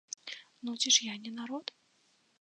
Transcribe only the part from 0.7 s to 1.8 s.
ці ж я не народ?